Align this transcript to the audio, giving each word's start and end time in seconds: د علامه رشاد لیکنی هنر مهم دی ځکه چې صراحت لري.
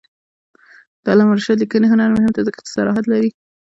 د 1.03 1.05
علامه 1.13 1.33
رشاد 1.37 1.57
لیکنی 1.63 1.87
هنر 1.91 2.09
مهم 2.15 2.31
دی 2.35 2.41
ځکه 2.47 2.59
چې 2.65 2.69
صراحت 2.75 3.03
لري. 3.11 3.29